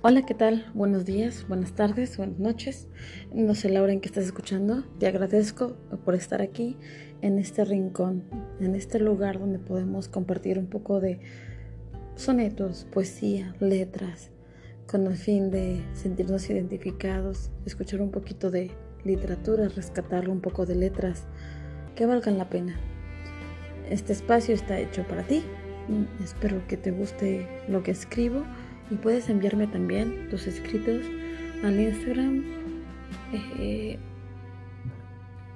[0.00, 0.70] Hola, ¿qué tal?
[0.74, 2.86] Buenos días, buenas tardes, buenas noches.
[3.34, 4.84] No sé la hora en que estás escuchando.
[5.00, 5.74] Te agradezco
[6.04, 6.76] por estar aquí
[7.20, 8.22] en este rincón,
[8.60, 11.18] en este lugar donde podemos compartir un poco de
[12.14, 14.30] sonetos, poesía, letras,
[14.86, 18.70] con el fin de sentirnos identificados, escuchar un poquito de
[19.02, 21.24] literatura, rescatar un poco de letras
[21.96, 22.78] que valgan la pena.
[23.90, 25.42] Este espacio está hecho para ti.
[26.22, 28.44] Espero que te guste lo que escribo
[28.90, 31.04] y puedes enviarme también tus escritos
[31.62, 32.44] al Instagram
[33.32, 33.98] eh,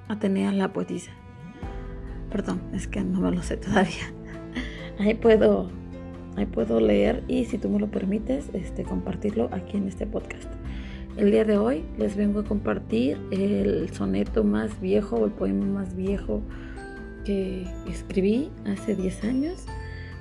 [0.07, 1.11] Atenea la poetisa.
[2.29, 4.11] Perdón, es que no me lo sé todavía.
[4.99, 5.69] Ahí puedo,
[6.35, 10.47] ahí puedo leer y si tú me lo permites, este, compartirlo aquí en este podcast.
[11.17, 15.65] El día de hoy les vengo a compartir el soneto más viejo o el poema
[15.65, 16.43] más viejo
[17.25, 19.65] que escribí hace 10 años.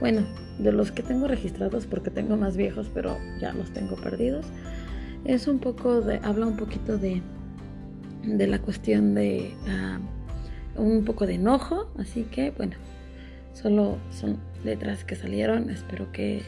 [0.02, 0.22] Bueno,
[0.58, 4.44] de los que tengo registrados porque tengo más viejos, pero ya los tengo perdidos.
[5.24, 7.22] Es un poco de, habla un poquito de,
[8.24, 10.00] de la cuestión de ah,
[10.74, 12.72] un poco de enojo, así que bueno,
[13.52, 16.42] solo son letras que salieron, espero que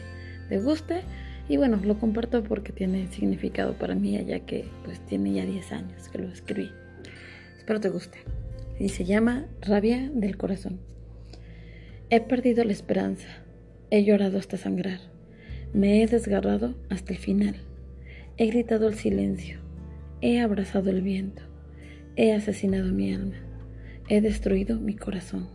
[0.49, 1.03] te guste
[1.47, 5.71] y bueno, lo comparto porque tiene significado para mí, ya que pues tiene ya 10
[5.71, 6.71] años que lo escribí.
[7.57, 8.17] Espero te guste.
[8.81, 10.81] Y se llama Rabia del Corazón.
[12.09, 13.44] He perdido la esperanza
[13.95, 14.99] He llorado hasta sangrar.
[15.71, 17.55] Me he desgarrado hasta el final.
[18.35, 19.59] He gritado el silencio.
[20.19, 21.43] He abrazado el viento.
[22.17, 23.37] He asesinado mi alma.
[24.09, 25.47] He destruido mi corazón.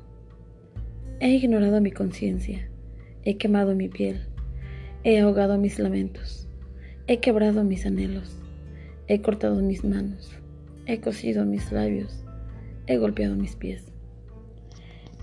[1.21, 2.71] He ignorado mi conciencia.
[3.27, 4.23] He quemado mi piel.
[5.05, 6.49] He ahogado mis lamentos.
[7.09, 8.39] He quebrado mis anhelos.
[9.07, 10.33] He cortado mis manos.
[10.87, 12.25] He cosido mis labios.
[12.87, 13.93] He golpeado mis pies.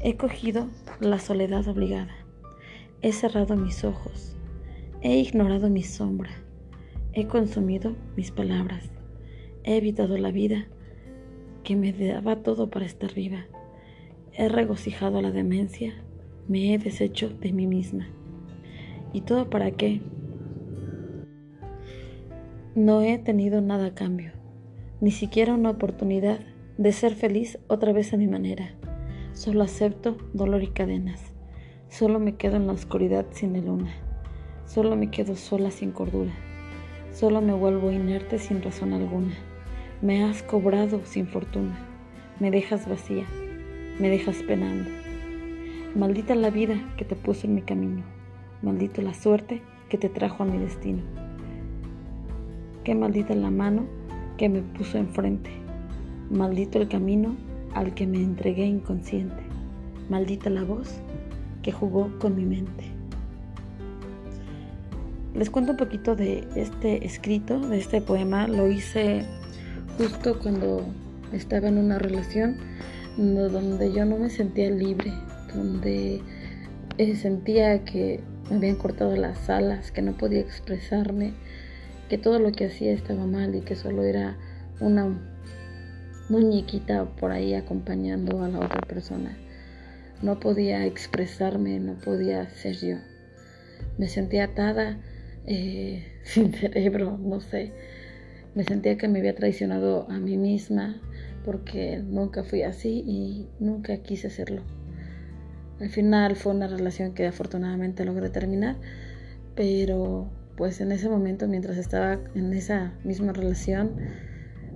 [0.02, 2.27] He cogido la soledad obligada
[3.04, 4.36] He cerrado mis ojos,
[5.02, 6.32] he ignorado mi sombra,
[7.14, 8.90] he consumido mis palabras,
[9.64, 10.66] he evitado la vida
[11.64, 13.46] que me daba todo para estar viva,
[14.34, 15.94] he regocijado la demencia,
[16.48, 18.08] me he deshecho de mí misma.
[19.14, 20.02] ¿Y todo para qué?
[22.74, 24.32] No he tenido nada a cambio,
[25.02, 26.40] ni siquiera una oportunidad
[26.80, 28.72] de ser feliz otra vez a mi manera.
[29.34, 31.37] Solo acepto dolor y cadenas.
[31.90, 33.92] Solo me quedo en la oscuridad sin la luna.
[34.66, 36.34] Solo me quedo sola sin cordura.
[37.14, 39.34] Solo me vuelvo inerte sin razón alguna.
[40.02, 41.80] Me has cobrado sin fortuna.
[42.40, 43.26] Me dejas vacía.
[44.00, 44.90] Me dejas penando.
[45.96, 48.04] Maldita la vida que te puso en mi camino.
[48.62, 51.02] Maldito la suerte que te trajo a mi destino.
[52.84, 53.86] Qué maldita la mano
[54.38, 55.50] que me puso enfrente.
[56.30, 57.36] Maldito el camino
[57.74, 59.42] al que me entregué inconsciente.
[60.10, 61.02] Maldita la voz
[61.68, 62.86] que jugó con mi mente.
[65.36, 68.48] Les cuento un poquito de este escrito, de este poema.
[68.48, 69.26] Lo hice
[69.98, 70.86] justo cuando
[71.34, 72.56] estaba en una relación
[73.18, 75.12] donde yo no me sentía libre,
[75.54, 76.22] donde
[76.98, 81.34] eh, sentía que me habían cortado las alas, que no podía expresarme,
[82.08, 84.38] que todo lo que hacía estaba mal y que solo era
[84.80, 85.20] una
[86.30, 89.36] muñequita por ahí acompañando a la otra persona.
[90.22, 92.98] No podía expresarme, no podía ser yo.
[93.98, 95.00] Me sentía atada,
[95.46, 97.72] eh, sin cerebro, no sé.
[98.56, 101.00] Me sentía que me había traicionado a mí misma
[101.46, 104.64] porque nunca fui así y nunca quise serlo.
[105.80, 108.78] Al final fue una relación que afortunadamente logré terminar,
[109.56, 113.96] pero pues en ese momento, mientras estaba en esa misma relación,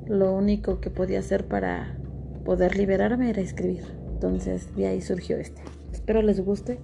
[0.06, 2.00] lo único que podía hacer para
[2.44, 4.00] poder liberarme era escribir.
[4.21, 5.63] Entonces de ahí surgió este.
[5.91, 6.77] Espero les guste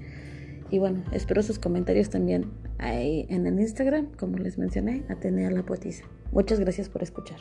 [0.71, 5.63] y bueno, espero sus comentarios también ahí en el Instagram, como les mencioné, Atenea la
[5.63, 6.03] Poetisa.
[6.31, 7.37] Muchas gracias por escuchar.